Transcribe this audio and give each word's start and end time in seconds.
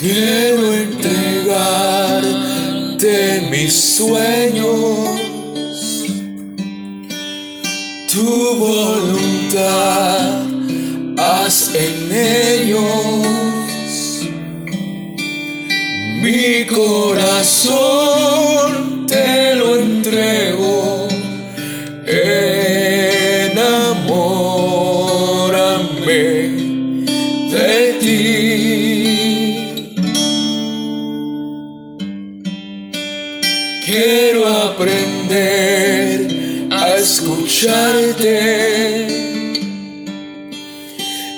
Quiero 0.00 0.72
entregarte 0.72 2.22
mis 3.50 3.74
sueños, 3.74 5.20
tu 8.10 8.56
voluntad, 8.56 10.40
haz 11.18 11.74
en 11.74 12.10
ellos. 12.16 13.26
Mi 16.22 16.64
corazón 16.64 18.39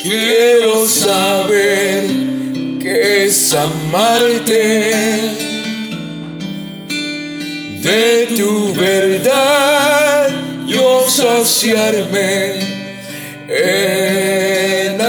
Quiero 0.02 0.86
saber 0.86 2.04
que 2.80 3.24
es 3.24 3.52
amarte. 3.52 5.20
De 7.82 8.26
tu 8.36 8.72
verdad, 8.74 10.28
yo 10.64 11.04
saciarme 11.08 12.60
enamórame 13.48 15.02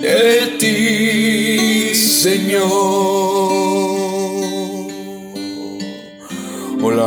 de 0.00 0.56
ti, 0.58 1.94
Señor. 1.94 3.15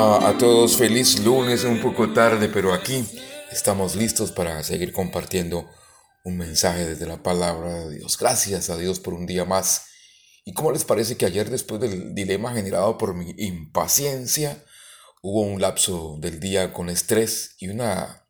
A 0.01 0.37
todos, 0.37 0.77
feliz 0.77 1.19
lunes, 1.25 1.65
un 1.65 1.81
poco 1.81 2.13
tarde, 2.13 2.47
pero 2.47 2.73
aquí 2.73 3.05
estamos 3.51 3.97
listos 3.97 4.31
para 4.31 4.63
seguir 4.63 4.93
compartiendo 4.93 5.69
un 6.23 6.37
mensaje 6.37 6.85
desde 6.85 7.05
la 7.05 7.21
palabra 7.21 7.73
de 7.73 7.97
Dios. 7.97 8.17
Gracias 8.17 8.69
a 8.69 8.77
Dios 8.77 9.01
por 9.01 9.13
un 9.13 9.25
día 9.25 9.43
más. 9.43 9.87
¿Y 10.45 10.53
cómo 10.53 10.71
les 10.71 10.85
parece 10.85 11.17
que 11.17 11.25
ayer, 11.25 11.49
después 11.49 11.81
del 11.81 12.15
dilema 12.15 12.53
generado 12.53 12.97
por 12.97 13.13
mi 13.13 13.33
impaciencia, 13.39 14.63
hubo 15.21 15.41
un 15.41 15.59
lapso 15.59 16.15
del 16.21 16.39
día 16.39 16.71
con 16.71 16.89
estrés 16.89 17.55
y 17.59 17.67
una, 17.67 18.25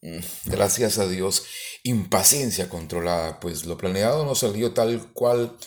mm, 0.00 0.20
gracias 0.46 0.96
a 0.96 1.06
Dios, 1.06 1.44
impaciencia 1.82 2.70
controlada? 2.70 3.38
Pues 3.38 3.66
lo 3.66 3.76
planeado 3.76 4.24
no 4.24 4.34
salió 4.34 4.72
tal 4.72 5.12
cual 5.12 5.58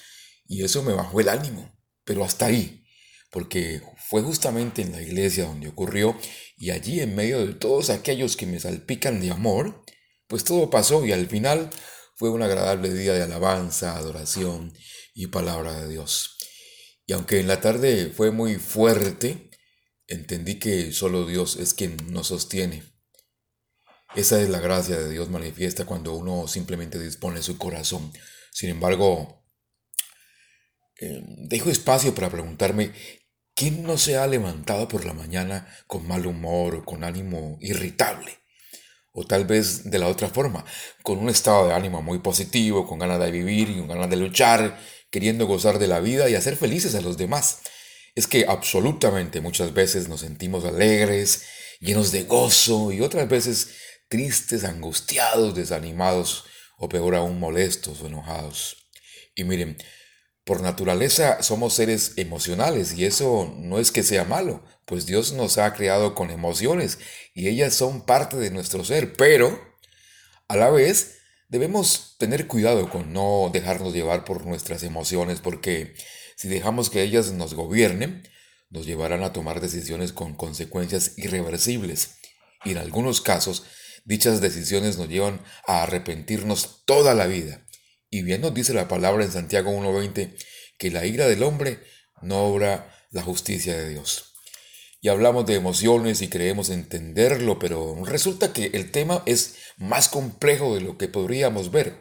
y 0.47 0.63
eso 0.63 0.81
me 0.81 0.93
bajó 0.93 1.19
el 1.19 1.29
ánimo, 1.29 1.71
pero 2.03 2.25
hasta 2.25 2.47
ahí 2.47 2.84
porque 3.35 3.81
fue 3.97 4.21
justamente 4.21 4.81
en 4.81 4.93
la 4.93 5.01
iglesia 5.01 5.43
donde 5.43 5.67
ocurrió 5.67 6.17
y 6.55 6.71
allí 6.71 7.01
en 7.01 7.17
medio 7.17 7.45
de 7.45 7.53
todos 7.53 7.89
aquellos 7.89 8.37
que 8.37 8.45
me 8.45 8.61
salpican 8.61 9.19
de 9.19 9.29
amor, 9.29 9.83
pues 10.27 10.45
todo 10.45 10.69
pasó 10.69 11.05
y 11.05 11.11
al 11.11 11.27
final 11.27 11.69
fue 12.15 12.29
un 12.29 12.41
agradable 12.43 12.93
día 12.93 13.11
de 13.11 13.23
alabanza, 13.23 13.97
adoración 13.97 14.71
y 15.13 15.27
palabra 15.27 15.81
de 15.81 15.89
Dios. 15.89 16.37
Y 17.05 17.11
aunque 17.11 17.41
en 17.41 17.49
la 17.49 17.59
tarde 17.59 18.09
fue 18.09 18.31
muy 18.31 18.55
fuerte, 18.55 19.51
entendí 20.07 20.57
que 20.57 20.93
solo 20.93 21.25
Dios 21.25 21.57
es 21.57 21.73
quien 21.73 21.97
nos 22.13 22.27
sostiene. 22.27 22.83
Esa 24.15 24.41
es 24.41 24.47
la 24.47 24.61
gracia 24.61 24.97
de 24.97 25.09
Dios 25.09 25.29
manifiesta 25.29 25.85
cuando 25.85 26.13
uno 26.13 26.47
simplemente 26.47 26.97
dispone 26.97 27.41
su 27.41 27.57
corazón. 27.57 28.13
Sin 28.53 28.69
embargo, 28.69 29.45
eh, 31.01 31.21
dejo 31.49 31.69
espacio 31.69 32.15
para 32.15 32.29
preguntarme 32.29 32.93
¿Quién 33.55 33.83
no 33.83 33.97
se 33.97 34.17
ha 34.17 34.27
levantado 34.27 34.89
por 34.89 35.05
la 35.05 35.13
mañana 35.13 35.65
con 35.87 36.05
mal 36.05 36.25
humor 36.25 36.75
o 36.75 36.83
con 36.83 37.05
ánimo 37.05 37.57
irritable? 37.61 38.37
O 39.13 39.25
tal 39.25 39.45
vez 39.45 39.89
de 39.89 39.97
la 39.97 40.09
otra 40.09 40.27
forma, 40.27 40.65
con 41.03 41.19
un 41.19 41.29
estado 41.29 41.69
de 41.69 41.73
ánimo 41.73 42.01
muy 42.01 42.19
positivo, 42.19 42.85
con 42.85 42.99
ganas 42.99 43.17
de 43.17 43.31
vivir 43.31 43.69
y 43.69 43.77
con 43.77 43.87
ganas 43.87 44.09
de 44.09 44.17
luchar, 44.17 44.77
queriendo 45.09 45.47
gozar 45.47 45.79
de 45.79 45.87
la 45.87 46.01
vida 46.01 46.29
y 46.29 46.35
hacer 46.35 46.57
felices 46.57 46.95
a 46.95 47.01
los 47.01 47.15
demás. 47.15 47.61
Es 48.13 48.27
que 48.27 48.45
absolutamente 48.45 49.39
muchas 49.39 49.73
veces 49.73 50.09
nos 50.09 50.19
sentimos 50.19 50.65
alegres, 50.65 51.45
llenos 51.79 52.11
de 52.11 52.23
gozo 52.23 52.91
y 52.91 52.99
otras 52.99 53.29
veces 53.29 53.69
tristes, 54.09 54.65
angustiados, 54.65 55.55
desanimados 55.55 56.43
o 56.77 56.89
peor 56.89 57.15
aún 57.15 57.39
molestos 57.39 58.01
o 58.01 58.07
enojados. 58.07 58.89
Y 59.33 59.45
miren, 59.45 59.77
por 60.45 60.61
naturaleza 60.61 61.41
somos 61.41 61.73
seres 61.73 62.13
emocionales 62.17 62.93
y 62.93 63.05
eso 63.05 63.53
no 63.57 63.79
es 63.79 63.91
que 63.91 64.03
sea 64.03 64.23
malo, 64.23 64.63
pues 64.85 65.07
Dios 65.07 65.33
nos 65.33 65.57
ha 65.57 65.73
creado 65.73 66.13
con 66.13 66.29
emociones 66.29 66.99
y 67.33 67.47
ellas 67.47 67.73
son 67.73 68.05
parte 68.05 68.37
de 68.37 68.51
nuestro 68.51 68.85
ser, 68.85 69.13
pero 69.13 69.59
a 70.47 70.55
la 70.55 70.69
vez 70.69 71.17
debemos 71.49 72.15
tener 72.19 72.45
cuidado 72.45 72.89
con 72.91 73.11
no 73.11 73.49
dejarnos 73.51 73.93
llevar 73.93 74.23
por 74.23 74.45
nuestras 74.45 74.83
emociones 74.83 75.41
porque 75.41 75.95
si 76.35 76.47
dejamos 76.47 76.91
que 76.91 77.01
ellas 77.01 77.31
nos 77.31 77.55
gobiernen, 77.55 78.21
nos 78.69 78.85
llevarán 78.85 79.23
a 79.23 79.33
tomar 79.33 79.61
decisiones 79.61 80.13
con 80.13 80.35
consecuencias 80.35 81.17
irreversibles 81.17 82.19
y 82.63 82.71
en 82.71 82.77
algunos 82.77 83.19
casos 83.21 83.65
dichas 84.03 84.41
decisiones 84.41 84.99
nos 84.99 85.09
llevan 85.09 85.41
a 85.65 85.81
arrepentirnos 85.81 86.83
toda 86.85 87.15
la 87.15 87.25
vida. 87.25 87.64
Y 88.09 88.21
bien 88.21 88.41
nos 88.41 88.53
dice 88.53 88.73
la 88.73 88.87
palabra 88.87 89.23
en 89.23 89.31
Santiago 89.31 89.71
1.20 89.71 90.35
que 90.77 90.91
la 90.91 91.05
ira 91.05 91.27
del 91.27 91.43
hombre 91.43 91.79
no 92.21 92.43
obra 92.43 92.91
la 93.11 93.21
justicia 93.21 93.75
de 93.75 93.89
Dios. 93.89 94.33
Y 95.01 95.09
hablamos 95.09 95.45
de 95.45 95.55
emociones 95.55 96.21
y 96.21 96.29
creemos 96.29 96.69
entenderlo, 96.69 97.59
pero 97.59 98.03
resulta 98.05 98.53
que 98.53 98.71
el 98.73 98.91
tema 98.91 99.21
es 99.25 99.55
más 99.77 100.09
complejo 100.09 100.73
de 100.73 100.81
lo 100.81 100.97
que 100.97 101.07
podríamos 101.07 101.71
ver. 101.71 101.95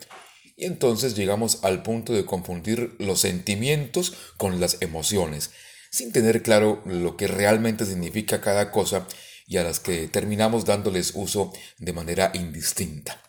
Y 0.56 0.64
entonces 0.64 1.14
llegamos 1.14 1.58
al 1.64 1.82
punto 1.82 2.12
de 2.12 2.24
confundir 2.24 2.94
los 2.98 3.20
sentimientos 3.20 4.14
con 4.36 4.60
las 4.60 4.80
emociones, 4.80 5.50
sin 5.90 6.12
tener 6.12 6.42
claro 6.42 6.82
lo 6.86 7.16
que 7.16 7.26
realmente 7.26 7.84
significa 7.84 8.40
cada 8.40 8.70
cosa 8.70 9.06
y 9.46 9.58
a 9.58 9.64
las 9.64 9.80
que 9.80 10.08
terminamos 10.08 10.64
dándoles 10.64 11.12
uso 11.14 11.52
de 11.78 11.92
manera 11.92 12.30
indistinta. 12.34 13.23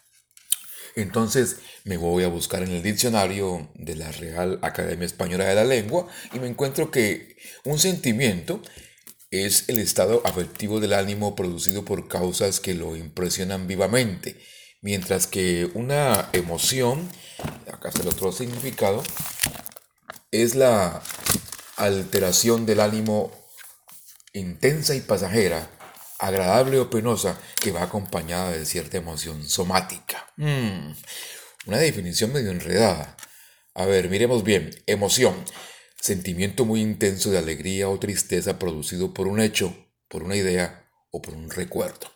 Entonces 0.96 1.58
me 1.84 1.98
voy 1.98 2.24
a 2.24 2.30
buscar 2.30 2.64
en 2.64 2.72
el 2.72 2.82
diccionario 2.82 3.70
de 3.76 3.96
la 3.96 4.12
Real 4.12 4.60
Academia 4.62 5.06
Española 5.06 5.46
de 5.46 5.56
la 5.56 5.66
Lengua 5.66 6.08
y 6.34 6.40
me 6.40 6.48
encuentro 6.48 6.90
que 6.90 7.36
un 7.66 7.80
sentimiento 7.80 8.62
es 9.30 9.68
el 9.68 9.80
estado 9.80 10.22
afectivo 10.24 10.80
del 10.80 10.94
ánimo 10.94 11.36
producido 11.36 11.84
por 11.84 12.08
causas 12.08 12.62
que 12.62 12.74
lo 12.74 12.96
impresionan 12.96 13.68
vivamente, 13.68 14.40
mientras 14.82 15.28
que 15.28 15.70
una 15.74 16.30
emoción, 16.32 17.10
acá 17.72 17.90
está 17.90 18.02
el 18.04 18.08
otro 18.08 18.32
significado, 18.32 19.04
es 20.32 20.56
la 20.56 21.04
alteración 21.76 22.66
del 22.66 22.80
ánimo 22.80 23.32
intensa 24.32 24.96
y 24.96 25.02
pasajera 25.02 25.75
agradable 26.28 26.80
o 26.80 26.90
penosa 26.90 27.40
que 27.62 27.72
va 27.72 27.84
acompañada 27.84 28.52
de 28.52 28.66
cierta 28.66 28.98
emoción 28.98 29.48
somática. 29.48 30.28
Hmm, 30.38 30.94
una 31.68 31.78
definición 31.78 32.34
medio 32.34 32.52
enredada. 32.52 33.18
A 33.74 33.86
ver, 33.86 34.10
miremos 34.10 34.44
bien. 34.44 34.72
Emoción. 34.88 35.36
Sentimiento 36.00 36.66
muy 36.66 36.82
intenso 36.82 37.32
de 37.32 37.38
alegría 37.38 37.90
o 37.90 38.00
tristeza 38.00 38.60
producido 38.60 39.14
por 39.14 39.28
un 39.28 39.40
hecho, 39.40 39.76
por 40.08 40.24
una 40.24 40.36
idea 40.36 40.90
o 41.12 41.22
por 41.22 41.34
un 41.34 41.50
recuerdo. 41.50 42.12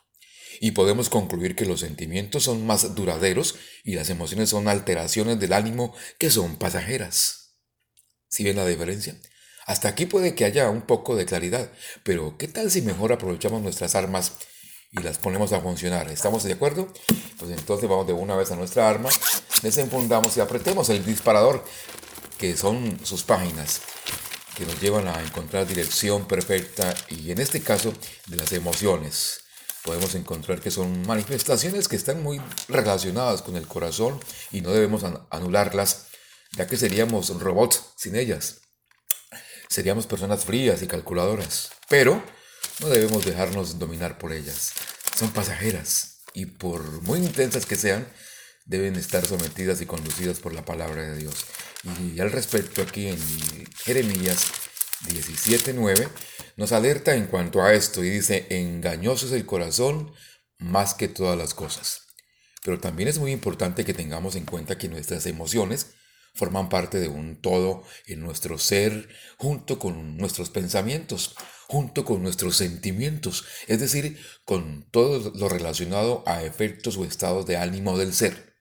Y 0.61 0.71
podemos 0.71 1.09
concluir 1.09 1.55
que 1.55 1.65
los 1.65 1.79
sentimientos 1.79 2.43
son 2.43 2.65
más 2.65 2.95
duraderos 2.95 3.55
y 3.83 3.95
las 3.95 4.09
emociones 4.09 4.49
son 4.49 4.67
alteraciones 4.67 5.39
del 5.39 5.53
ánimo 5.53 5.95
que 6.17 6.29
son 6.29 6.57
pasajeras. 6.57 7.55
¿Sí 8.27 8.43
ven 8.43 8.57
la 8.57 8.67
diferencia? 8.67 9.15
Hasta 9.69 9.89
aquí 9.89 10.07
puede 10.07 10.33
que 10.33 10.45
haya 10.45 10.67
un 10.71 10.81
poco 10.81 11.15
de 11.15 11.27
claridad, 11.27 11.69
pero 12.01 12.39
¿qué 12.39 12.47
tal 12.47 12.71
si 12.71 12.81
mejor 12.81 13.13
aprovechamos 13.13 13.61
nuestras 13.61 13.93
armas 13.93 14.31
y 14.91 14.99
las 15.03 15.19
ponemos 15.19 15.53
a 15.53 15.61
funcionar? 15.61 16.09
¿Estamos 16.09 16.41
de 16.41 16.53
acuerdo? 16.53 16.91
Pues 17.37 17.51
entonces 17.51 17.87
vamos 17.87 18.07
de 18.07 18.13
una 18.13 18.35
vez 18.35 18.49
a 18.49 18.55
nuestra 18.55 18.89
arma, 18.89 19.11
desenfundamos 19.61 20.35
y 20.35 20.39
apretemos 20.39 20.89
el 20.89 21.05
disparador, 21.05 21.63
que 22.39 22.57
son 22.57 22.99
sus 23.03 23.21
páginas, 23.21 23.81
que 24.57 24.65
nos 24.65 24.81
llevan 24.81 25.07
a 25.07 25.21
encontrar 25.21 25.67
dirección 25.67 26.27
perfecta 26.27 26.95
y 27.07 27.29
en 27.29 27.39
este 27.39 27.61
caso 27.61 27.93
de 28.25 28.37
las 28.37 28.51
emociones. 28.53 29.41
Podemos 29.83 30.15
encontrar 30.15 30.61
que 30.61 30.71
son 30.71 31.05
manifestaciones 31.05 31.87
que 31.87 31.95
están 31.95 32.23
muy 32.23 32.41
relacionadas 32.69 33.43
con 33.43 33.55
el 33.55 33.67
corazón 33.67 34.19
y 34.51 34.61
no 34.61 34.71
debemos 34.71 35.03
anularlas, 35.29 36.07
ya 36.57 36.65
que 36.65 36.75
seríamos 36.75 37.29
robots 37.39 37.83
sin 37.97 38.15
ellas 38.15 38.61
seríamos 39.69 40.07
personas 40.07 40.45
frías 40.45 40.81
y 40.81 40.87
calculadoras, 40.87 41.69
pero 41.87 42.21
no 42.81 42.89
debemos 42.89 43.25
dejarnos 43.25 43.79
dominar 43.79 44.17
por 44.17 44.33
ellas. 44.33 44.73
Son 45.15 45.31
pasajeras 45.31 46.21
y 46.33 46.47
por 46.47 47.01
muy 47.03 47.19
intensas 47.19 47.65
que 47.65 47.75
sean, 47.75 48.07
deben 48.65 48.95
estar 48.95 49.25
sometidas 49.25 49.81
y 49.81 49.85
conducidas 49.85 50.39
por 50.39 50.53
la 50.53 50.65
palabra 50.65 51.03
de 51.03 51.17
Dios. 51.17 51.45
Y 52.13 52.19
al 52.19 52.31
respecto 52.31 52.81
aquí 52.81 53.07
en 53.07 53.17
Jeremías 53.83 54.47
17.9 55.07 56.09
nos 56.57 56.71
alerta 56.71 57.15
en 57.15 57.27
cuanto 57.27 57.63
a 57.63 57.73
esto 57.73 58.03
y 58.03 58.09
dice, 58.09 58.47
engañoso 58.49 59.27
es 59.27 59.31
el 59.31 59.45
corazón 59.45 60.13
más 60.57 60.93
que 60.93 61.07
todas 61.07 61.37
las 61.37 61.53
cosas. 61.53 62.07
Pero 62.63 62.79
también 62.79 63.07
es 63.07 63.17
muy 63.17 63.31
importante 63.31 63.85
que 63.85 63.93
tengamos 63.93 64.35
en 64.35 64.45
cuenta 64.45 64.77
que 64.77 64.89
nuestras 64.89 65.25
emociones 65.25 65.93
forman 66.39 66.69
parte 66.69 66.99
de 66.99 67.09
un 67.09 67.41
todo 67.41 67.83
en 68.07 68.21
nuestro 68.21 68.57
ser 68.57 69.09
junto 69.37 69.77
con 69.77 70.17
nuestros 70.17 70.49
pensamientos, 70.49 71.35
junto 71.67 72.05
con 72.05 72.23
nuestros 72.23 72.55
sentimientos, 72.55 73.43
es 73.67 73.79
decir, 73.79 74.17
con 74.45 74.89
todo 74.89 75.31
lo 75.35 75.49
relacionado 75.49 76.23
a 76.25 76.43
efectos 76.43 76.97
o 76.97 77.03
estados 77.03 77.45
de 77.45 77.57
ánimo 77.57 77.97
del 77.97 78.13
ser. 78.13 78.55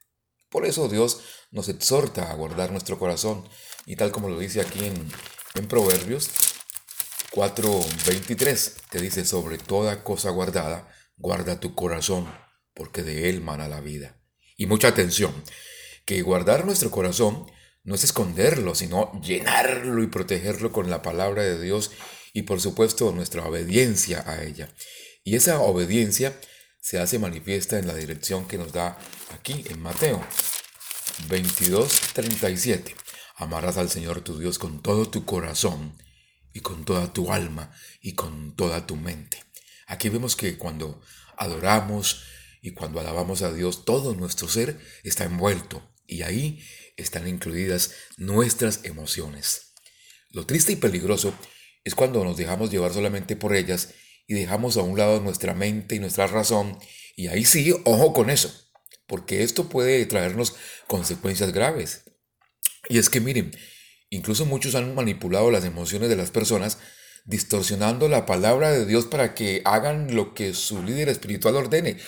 Por 0.51 0.67
eso 0.67 0.89
Dios 0.89 1.21
nos 1.53 1.69
exhorta 1.69 2.31
a 2.31 2.35
guardar 2.35 2.73
nuestro 2.73 2.99
corazón 2.99 3.49
y 3.87 3.97
tal 3.97 4.11
como 4.11 4.29
lo 4.29 4.39
dice 4.39 4.61
aquí 4.61 4.85
en, 4.85 4.95
en 5.55 5.69
Proverbios 5.69 6.31
4:23, 7.31 8.73
que 8.91 8.99
dice, 8.99 9.25
sobre 9.25 9.59
toda 9.59 10.03
cosa 10.03 10.31
guardada, 10.31 10.89
guarda 11.17 11.61
tu 11.61 11.75
corazón, 11.75 12.27
porque 12.75 13.03
de 13.03 13.29
él 13.29 13.41
mana 13.41 13.69
la 13.69 13.81
vida. 13.81 14.21
Y 14.57 14.67
mucha 14.67 14.89
atención, 14.89 15.33
que 16.05 16.23
guardar 16.23 16.65
nuestro 16.65 16.91
corazón 16.91 17.47
no 17.88 17.94
es 17.94 18.05
esconderlo, 18.05 18.75
sino 18.75 19.19
llenarlo 19.23 20.02
y 20.02 20.08
protegerlo 20.08 20.73
con 20.73 20.90
la 20.90 21.00
palabra 21.00 21.43
de 21.43 21.58
Dios 21.58 21.90
y 22.35 22.43
por 22.43 22.61
supuesto 22.61 23.12
nuestra 23.12 23.46
obediencia 23.46 24.23
a 24.26 24.43
ella. 24.44 24.69
Y 25.25 25.37
esa 25.37 25.61
obediencia 25.61 26.38
se 26.82 26.99
hace 26.99 27.19
manifiesta 27.19 27.79
en 27.79 27.87
la 27.87 27.94
dirección 27.94 28.46
que 28.46 28.58
nos 28.58 28.73
da 28.73 28.99
aquí 29.31 29.64
en 29.70 29.81
Mateo 29.81 30.23
22:37. 31.31 32.94
Amarás 33.37 33.79
al 33.79 33.88
Señor 33.88 34.20
tu 34.20 34.38
Dios 34.38 34.58
con 34.58 34.82
todo 34.82 35.08
tu 35.08 35.25
corazón 35.25 35.96
y 36.52 36.61
con 36.61 36.84
toda 36.84 37.11
tu 37.14 37.32
alma 37.32 37.73
y 38.02 38.12
con 38.12 38.55
toda 38.55 38.87
tu 38.87 38.96
mente. 38.96 39.43
Aquí 39.87 40.11
vemos 40.11 40.37
que 40.37 40.58
cuando 40.58 41.00
adoramos 41.38 42.23
y 42.61 42.73
cuando 42.73 43.00
alabamos 43.00 43.41
a 43.41 43.50
Dios, 43.50 43.87
todo 43.87 44.14
nuestro 44.14 44.46
ser 44.46 44.79
está 45.05 45.25
envuelto 45.25 45.82
y 46.08 46.22
ahí 46.22 46.60
están 46.96 47.28
incluidas 47.28 47.93
nuestras 48.16 48.84
emociones. 48.84 49.75
Lo 50.31 50.44
triste 50.44 50.72
y 50.72 50.76
peligroso 50.76 51.32
es 51.84 51.94
cuando 51.94 52.25
nos 52.25 52.37
dejamos 52.37 52.72
llevar 52.72 52.93
solamente 52.93 53.37
por 53.37 53.55
ellas 53.55 53.90
y 54.26 54.34
dejamos 54.34 54.76
a 54.76 54.82
un 54.82 54.99
lado 54.99 55.20
nuestra 55.20 55.55
mente 55.55 55.94
y 55.94 56.00
nuestra 56.00 56.26
razón 56.26 56.76
y 57.14 57.28
ahí 57.28 57.44
sí, 57.44 57.72
ojo 57.84 58.12
con 58.12 58.31
eso, 58.31 58.52
porque 59.06 59.44
esto 59.44 59.69
puede 59.69 60.05
traernos 60.06 60.56
consecuencias 60.88 61.52
graves. 61.52 62.02
Y 62.88 62.99
es 62.99 63.08
que 63.08 63.20
miren, 63.20 63.52
Incluso 64.10 64.46
muchos 64.46 64.75
han 64.75 64.94
manipulado 64.94 65.50
las 65.50 65.64
emociones 65.64 66.08
de 66.08 66.16
las 66.16 66.31
personas, 66.31 66.78
distorsionando 67.25 68.08
la 68.08 68.25
palabra 68.25 68.70
de 68.70 68.87
Dios 68.87 69.06
para 69.06 69.34
que 69.34 69.60
hagan 69.64 70.14
lo 70.14 70.34
que 70.34 70.55
su 70.55 70.82
líder 70.82 71.10
espiritual 71.10 71.56
ordene. 71.56 71.99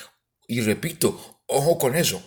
Y 0.49 0.62
repito, 0.62 1.43
ojo 1.47 1.79
con 1.79 1.94
eso. 1.94 2.23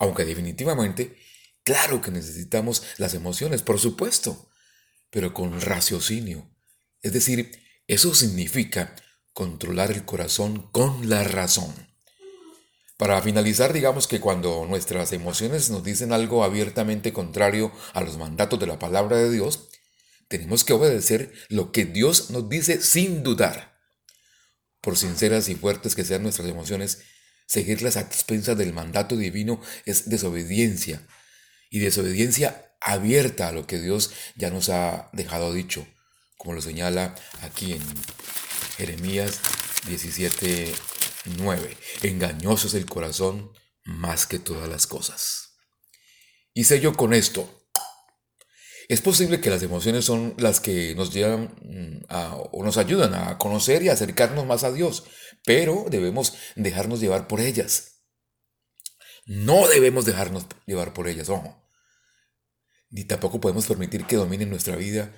Aunque 0.00 0.24
definitivamente, 0.24 1.16
claro 1.62 2.00
que 2.00 2.10
necesitamos 2.10 2.82
las 2.96 3.12
emociones, 3.14 3.62
por 3.62 3.78
supuesto, 3.78 4.50
pero 5.10 5.34
con 5.34 5.60
raciocinio. 5.60 6.50
Es 7.02 7.12
decir, 7.12 7.52
eso 7.86 8.14
significa 8.14 8.96
controlar 9.34 9.90
el 9.92 10.04
corazón 10.04 10.70
con 10.72 11.08
la 11.10 11.22
razón. 11.22 11.72
Para 12.96 13.20
finalizar, 13.20 13.72
digamos 13.72 14.06
que 14.06 14.20
cuando 14.20 14.66
nuestras 14.66 15.12
emociones 15.12 15.70
nos 15.70 15.84
dicen 15.84 16.12
algo 16.12 16.44
abiertamente 16.44 17.12
contrario 17.12 17.70
a 17.92 18.00
los 18.00 18.16
mandatos 18.16 18.58
de 18.58 18.66
la 18.66 18.78
palabra 18.78 19.18
de 19.18 19.30
Dios, 19.30 19.68
tenemos 20.28 20.64
que 20.64 20.72
obedecer 20.72 21.32
lo 21.48 21.72
que 21.72 21.84
Dios 21.84 22.30
nos 22.30 22.48
dice 22.48 22.80
sin 22.80 23.22
dudar. 23.22 23.78
Por 24.80 24.96
sinceras 24.96 25.50
y 25.50 25.56
fuertes 25.56 25.94
que 25.94 26.04
sean 26.04 26.22
nuestras 26.22 26.48
emociones, 26.48 27.02
seguirlas 27.50 27.96
a 27.96 28.02
expensas 28.02 28.56
del 28.56 28.72
mandato 28.72 29.16
divino 29.16 29.60
es 29.84 30.08
desobediencia, 30.08 31.04
y 31.68 31.80
desobediencia 31.80 32.76
abierta 32.80 33.48
a 33.48 33.52
lo 33.52 33.66
que 33.66 33.80
Dios 33.80 34.12
ya 34.36 34.50
nos 34.50 34.68
ha 34.68 35.10
dejado 35.12 35.52
dicho, 35.52 35.84
como 36.38 36.54
lo 36.54 36.62
señala 36.62 37.16
aquí 37.42 37.72
en 37.72 37.82
Jeremías 38.76 39.40
17, 39.88 40.72
9. 41.38 41.76
Engañoso 42.02 42.68
es 42.68 42.74
el 42.74 42.86
corazón 42.86 43.50
más 43.84 44.26
que 44.26 44.38
todas 44.38 44.68
las 44.68 44.86
cosas. 44.86 45.56
Y 46.54 46.64
yo 46.78 46.92
con 46.94 47.12
esto. 47.12 47.59
Es 48.90 49.00
posible 49.00 49.40
que 49.40 49.50
las 49.50 49.62
emociones 49.62 50.04
son 50.04 50.34
las 50.36 50.58
que 50.58 50.96
nos 50.96 51.14
llevan 51.14 51.54
mm, 51.62 52.06
o 52.50 52.64
nos 52.64 52.76
ayudan 52.76 53.14
a 53.14 53.38
conocer 53.38 53.84
y 53.84 53.88
acercarnos 53.88 54.46
más 54.46 54.64
a 54.64 54.72
Dios, 54.72 55.04
pero 55.44 55.86
debemos 55.88 56.34
dejarnos 56.56 56.98
llevar 56.98 57.28
por 57.28 57.40
ellas. 57.40 58.00
No 59.26 59.68
debemos 59.68 60.06
dejarnos 60.06 60.46
llevar 60.66 60.92
por 60.92 61.06
ellas, 61.06 61.28
ojo. 61.28 61.70
Ni 62.88 63.04
tampoco 63.04 63.40
podemos 63.40 63.64
permitir 63.68 64.06
que 64.06 64.16
dominen 64.16 64.50
nuestra 64.50 64.74
vida 64.74 65.14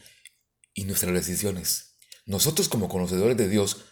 y 0.74 0.84
nuestras 0.84 1.14
decisiones. 1.14 1.96
Nosotros 2.26 2.68
como 2.68 2.90
conocedores 2.90 3.38
de 3.38 3.48
Dios 3.48 3.86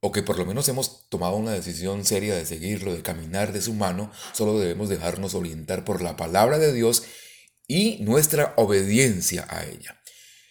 o 0.00 0.12
que 0.12 0.22
por 0.22 0.38
lo 0.38 0.46
menos 0.46 0.66
hemos 0.70 1.10
tomado 1.10 1.36
una 1.36 1.52
decisión 1.52 2.06
seria 2.06 2.34
de 2.36 2.46
seguirlo, 2.46 2.94
de 2.94 3.02
caminar 3.02 3.52
de 3.52 3.60
su 3.60 3.74
mano, 3.74 4.10
solo 4.32 4.58
debemos 4.58 4.88
dejarnos 4.88 5.34
orientar 5.34 5.84
por 5.84 6.00
la 6.00 6.16
palabra 6.16 6.58
de 6.58 6.72
Dios 6.72 7.02
y 7.66 7.98
nuestra 8.02 8.54
obediencia 8.56 9.46
a 9.48 9.64
ella. 9.64 10.00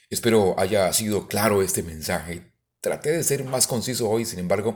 Espero 0.09 0.59
haya 0.59 0.91
sido 0.93 1.27
claro 1.27 1.61
este 1.61 1.83
mensaje. 1.83 2.53
Traté 2.81 3.11
de 3.11 3.23
ser 3.23 3.43
más 3.43 3.67
conciso 3.67 4.09
hoy, 4.09 4.25
sin 4.25 4.39
embargo, 4.39 4.75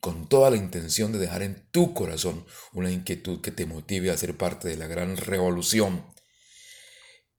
con 0.00 0.28
toda 0.28 0.50
la 0.50 0.56
intención 0.56 1.12
de 1.12 1.18
dejar 1.18 1.42
en 1.42 1.66
tu 1.70 1.94
corazón 1.94 2.44
una 2.72 2.90
inquietud 2.90 3.40
que 3.40 3.52
te 3.52 3.66
motive 3.66 4.10
a 4.10 4.16
ser 4.16 4.36
parte 4.36 4.68
de 4.68 4.76
la 4.76 4.86
gran 4.86 5.16
revolución. 5.16 6.04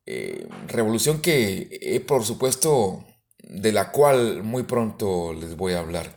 Eh, 0.06 0.48
revolución 0.68 1.22
que, 1.22 1.68
eh, 1.82 2.00
por 2.00 2.24
supuesto, 2.24 3.06
de 3.40 3.72
la 3.72 3.92
cual 3.92 4.44
muy 4.44 4.64
pronto 4.64 5.34
les 5.34 5.56
voy 5.56 5.74
a 5.74 5.80
hablar. 5.80 6.16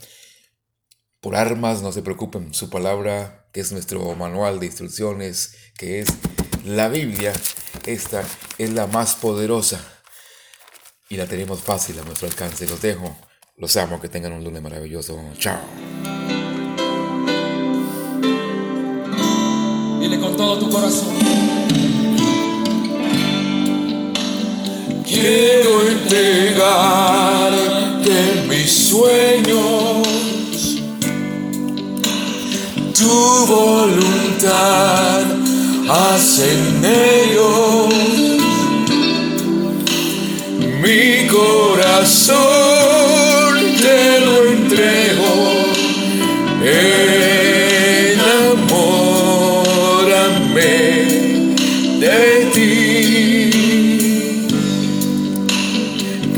Por 1.21 1.37
armas, 1.37 1.83
no 1.83 1.93
se 1.93 2.03
preocupen, 2.03 2.55
su 2.55 2.71
palabra, 2.71 3.49
que 3.53 3.61
es 3.61 3.73
nuestro 3.73 4.15
manual 4.15 4.61
de 4.61 4.67
instrucciones, 4.67 5.55
que 5.77 6.01
es 6.01 6.09
la 6.65 6.89
Biblia, 6.89 7.33
esta 7.93 8.23
es 8.59 8.71
la 8.73 8.87
más 8.87 9.15
poderosa 9.15 9.81
y 11.09 11.17
la 11.17 11.27
tenemos 11.27 11.61
fácil 11.63 11.99
a 11.99 12.03
nuestro 12.03 12.29
alcance. 12.29 12.69
Los 12.69 12.83
dejo, 12.83 13.17
los 13.57 13.75
amo, 13.79 13.99
que 14.01 14.09
tengan 14.09 14.35
un 14.35 14.45
lunes 14.45 14.63
maravilloso. 14.63 15.19
Chao. 15.39 15.59
Dile 20.01 20.21
con 20.21 20.37
todo 20.37 20.59
tu 20.59 20.71
corazón. 20.71 21.17
Quiero 25.07 25.89
entregarte 25.89 27.25
mis 28.49 28.71
sueños 28.71 30.07
tu 32.93 33.47
voluntad 33.47 35.38
hacen. 35.89 36.79
Mi 40.83 41.27
corazón 41.27 42.37
te 43.81 44.21
lo 44.21 44.45
entrego. 44.47 45.31
Enamórame 48.15 48.39
de 52.01 52.21
ti. 52.55 53.51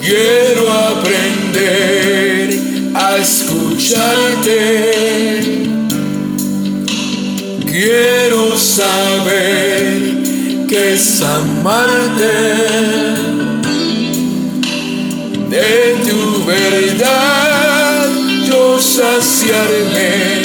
Quiero 0.00 0.64
aprender 0.72 2.46
a 2.94 3.16
escucharte 3.18 4.58
Quiero 7.70 8.19
saber 8.80 10.66
que 10.68 10.94
es 10.94 11.20
amarte 11.20 12.36
de 15.54 15.96
tu 16.08 16.44
verdad, 16.46 18.08
yo 18.48 18.80
saciarme. 18.80 20.40